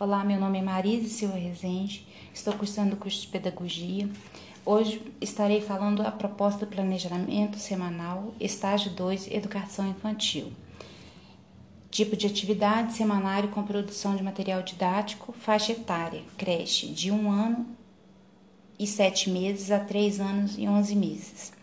Olá, 0.00 0.24
meu 0.24 0.40
nome 0.40 0.56
é 0.56 0.62
Marisa 0.62 1.10
Silva 1.10 1.36
Rezende, 1.36 2.06
estou 2.32 2.54
cursando 2.54 2.94
o 2.94 2.96
curso 2.96 3.20
de 3.20 3.26
Pedagogia. 3.26 4.08
Hoje 4.64 5.02
estarei 5.20 5.60
falando 5.60 6.00
a 6.00 6.10
proposta 6.10 6.64
do 6.64 6.72
planejamento 6.72 7.58
semanal, 7.58 8.32
estágio 8.40 8.92
2, 8.92 9.30
Educação 9.30 9.86
Infantil. 9.86 10.54
Tipo 11.90 12.16
de 12.16 12.26
atividade, 12.26 12.94
semanário 12.94 13.50
com 13.50 13.62
produção 13.62 14.16
de 14.16 14.22
material 14.22 14.62
didático, 14.62 15.34
faixa 15.34 15.72
etária, 15.72 16.22
creche, 16.38 16.86
de 16.86 17.10
1 17.10 17.14
um 17.14 17.30
ano 17.30 17.66
e 18.78 18.86
7 18.86 19.28
meses 19.28 19.70
a 19.70 19.80
3 19.80 20.18
anos 20.18 20.56
e 20.56 20.66
11 20.66 20.96
meses. 20.96 21.59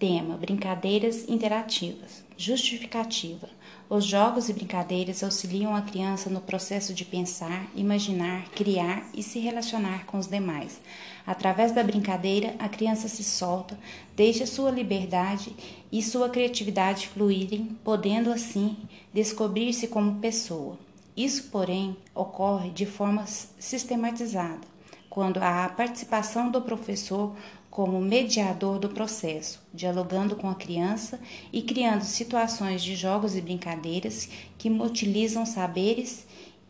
Tema: 0.00 0.38
Brincadeiras 0.38 1.28
interativas. 1.28 2.24
Justificativa. 2.34 3.50
Os 3.86 4.02
jogos 4.02 4.48
e 4.48 4.54
brincadeiras 4.54 5.22
auxiliam 5.22 5.76
a 5.76 5.82
criança 5.82 6.30
no 6.30 6.40
processo 6.40 6.94
de 6.94 7.04
pensar, 7.04 7.70
imaginar, 7.76 8.48
criar 8.52 9.06
e 9.12 9.22
se 9.22 9.38
relacionar 9.38 10.06
com 10.06 10.16
os 10.16 10.26
demais. 10.26 10.80
Através 11.26 11.72
da 11.72 11.82
brincadeira, 11.82 12.54
a 12.58 12.66
criança 12.66 13.08
se 13.08 13.22
solta, 13.22 13.78
deixa 14.16 14.46
sua 14.46 14.70
liberdade 14.70 15.54
e 15.92 16.02
sua 16.02 16.30
criatividade 16.30 17.06
fluírem, 17.08 17.76
podendo 17.84 18.32
assim 18.32 18.78
descobrir-se 19.12 19.86
como 19.86 20.18
pessoa. 20.18 20.78
Isso, 21.14 21.50
porém, 21.50 21.94
ocorre 22.14 22.70
de 22.70 22.86
forma 22.86 23.26
sistematizada, 23.26 24.66
quando 25.10 25.38
há 25.38 25.64
a 25.64 25.68
participação 25.68 26.52
do 26.52 26.62
professor 26.62 27.34
como 27.68 28.00
mediador 28.00 28.78
do 28.78 28.88
processo, 28.88 29.60
dialogando 29.74 30.36
com 30.36 30.48
a 30.48 30.54
criança 30.54 31.20
e 31.52 31.62
criando 31.62 32.02
situações 32.02 32.82
de 32.82 32.94
jogos 32.94 33.34
e 33.36 33.40
brincadeiras 33.40 34.28
que 34.56 34.70
utilizam 34.70 35.44
saberes 35.44 36.26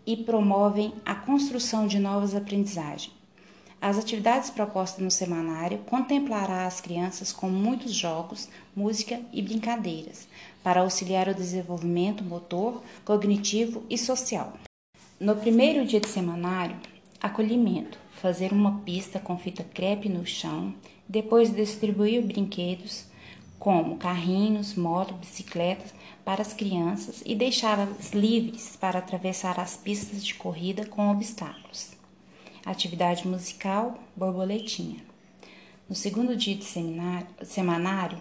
e 0.07 0.17
promovem 0.17 0.95
a 1.05 1.15
construção 1.15 1.87
de 1.87 1.99
novas 1.99 2.35
aprendizagens. 2.35 3.13
As 3.81 3.99
atividades 3.99 4.51
propostas 4.51 5.03
no 5.03 5.11
semanário 5.11 5.79
contemplará 5.79 6.67
as 6.67 6.83
crianças 6.83 7.33
com 7.33 7.49
muitos 7.49 7.93
jogos, 7.95 8.49
música 8.77 9.21
e 9.33 9.41
brincadeiras, 9.41 10.29
para 10.63 10.81
auxiliar 10.81 11.29
o 11.29 11.35
desenvolvimento 11.35 12.23
motor, 12.23 12.83
cognitivo 13.05 13.83
e 13.89 13.97
social. 13.97 14.53
No 15.19 15.35
primeiro 15.37 15.87
dia 15.87 16.01
de 16.01 16.09
semanário, 16.09 16.77
acolhimento 17.21 17.99
fazer 18.21 18.53
uma 18.53 18.81
pista 18.81 19.19
com 19.19 19.39
fita 19.39 19.65
crepe 19.65 20.09
no 20.09 20.27
chão, 20.27 20.75
depois 21.09 21.55
distribuir 21.55 22.23
brinquedos 22.23 23.07
como 23.59 23.97
carrinhos, 23.97 24.75
motos, 24.75 25.17
bicicletas 25.19 25.95
para 26.25 26.43
as 26.43 26.53
crianças 26.53 27.23
e 27.27 27.35
deixá-las 27.35 28.13
livres 28.13 28.77
para 28.77 28.99
atravessar 28.99 29.61
as 29.61 29.77
pistas 29.77 30.25
de 30.25 30.35
corrida 30.35 30.87
com 30.87 31.11
obstáculos. 31.11 31.91
Atividade 32.65 33.27
musical, 33.27 33.99
borboletinha. 34.17 35.05
No 35.89 35.95
segundo 35.95 36.37
dia 36.37 36.55
de 36.55 36.65
semanário, 37.45 38.19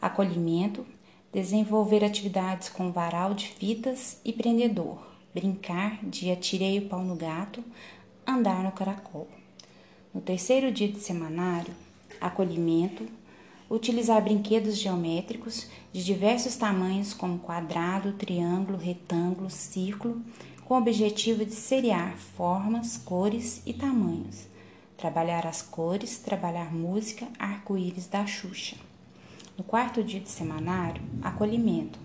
acolhimento, 0.00 0.84
desenvolver 1.32 2.04
atividades 2.04 2.68
com 2.68 2.90
varal 2.90 3.32
de 3.32 3.48
fitas 3.48 4.20
e 4.24 4.32
prendedor, 4.32 4.98
brincar 5.34 6.04
de 6.04 6.30
atirei 6.30 6.78
o 6.78 6.88
pau 6.88 7.02
no 7.02 7.16
gato, 7.16 7.64
andar 8.26 8.62
no 8.62 8.72
caracol. 8.72 9.28
No 10.14 10.20
terceiro 10.20 10.70
dia 10.70 10.88
de 10.88 10.98
semanário, 11.00 11.72
acolhimento, 12.20 13.06
utilizar 13.68 14.22
brinquedos 14.22 14.76
geométricos 14.76 15.66
de 15.92 16.04
diversos 16.04 16.56
tamanhos, 16.56 17.14
como 17.14 17.38
quadrado, 17.38 18.12
triângulo, 18.12 18.78
retângulo, 18.78 19.48
círculo, 19.50 20.20
com 20.64 20.74
o 20.74 20.78
objetivo 20.78 21.44
de 21.44 21.54
seriar 21.54 22.16
formas, 22.16 22.96
cores 22.96 23.62
e 23.64 23.72
tamanhos. 23.72 24.46
Trabalhar 24.96 25.46
as 25.46 25.62
cores, 25.62 26.18
trabalhar 26.18 26.72
música, 26.72 27.26
arco-íris 27.38 28.06
da 28.06 28.26
Xuxa. 28.26 28.76
No 29.56 29.64
quarto 29.64 30.02
dia 30.02 30.20
de 30.20 30.30
semanário, 30.30 31.02
acolhimento. 31.22 31.98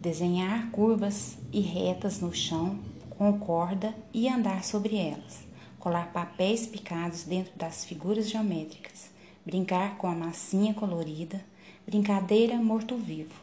Desenhar 0.00 0.70
curvas 0.70 1.38
e 1.52 1.60
retas 1.60 2.20
no 2.20 2.34
chão 2.34 2.78
com 3.16 3.38
corda 3.38 3.94
e 4.12 4.28
andar 4.28 4.64
sobre 4.64 4.96
elas 4.96 5.44
colar 5.84 6.10
papéis 6.14 6.66
picados 6.66 7.24
dentro 7.24 7.52
das 7.56 7.84
figuras 7.84 8.30
geométricas, 8.30 9.10
brincar 9.44 9.98
com 9.98 10.06
a 10.06 10.14
massinha 10.14 10.72
colorida, 10.72 11.44
brincadeira 11.86 12.56
morto-vivo. 12.56 13.34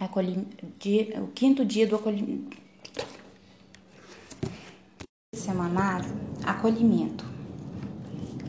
O 0.00 1.26
quinto 1.34 1.62
dia 1.62 1.86
do 1.86 1.96
acolhimento. 1.96 2.56
Semanário, 5.34 6.10
acolhimento. 6.42 7.31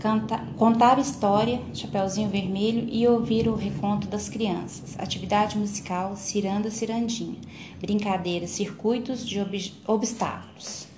Canta, 0.04 0.38
contar 0.58 1.00
história, 1.00 1.62
Chapeuzinho 1.74 2.30
Vermelho 2.30 2.90
e 2.92 3.08
ouvir 3.08 3.48
o 3.48 3.56
reconto 3.56 4.06
das 4.06 4.28
crianças. 4.28 5.00
Atividade 5.00 5.58
musical, 5.58 6.18
ciranda, 6.18 6.70
cirandinha. 6.70 7.40
Brincadeira, 7.80 8.46
circuitos 8.46 9.26
de 9.26 9.40
ob, 9.40 9.74
obstáculos. 9.88 10.90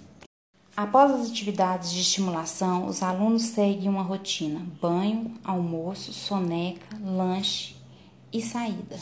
Após 0.75 1.11
as 1.11 1.29
atividades 1.29 1.91
de 1.91 2.01
estimulação, 2.01 2.87
os 2.87 3.03
alunos 3.03 3.43
seguem 3.43 3.87
uma 3.87 4.01
rotina: 4.01 4.65
banho, 4.81 5.35
almoço, 5.43 6.11
soneca, 6.11 6.97
lanche 6.99 7.75
e 8.33 8.41
saída. 8.41 8.97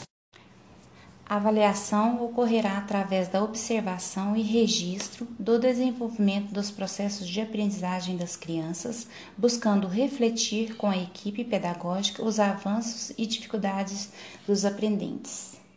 A 1.26 1.36
avaliação 1.36 2.22
ocorrerá 2.22 2.76
através 2.76 3.28
da 3.28 3.42
observação 3.42 4.36
e 4.36 4.42
registro 4.42 5.26
do 5.38 5.58
desenvolvimento 5.58 6.52
dos 6.52 6.70
processos 6.70 7.26
de 7.26 7.40
aprendizagem 7.40 8.16
das 8.16 8.36
crianças, 8.36 9.08
buscando 9.36 9.88
refletir 9.88 10.76
com 10.76 10.86
a 10.86 10.98
equipe 10.98 11.42
pedagógica 11.42 12.22
os 12.22 12.38
avanços 12.38 13.10
e 13.16 13.26
dificuldades 13.26 14.12
dos 14.46 14.66
aprendentes. 14.66 15.63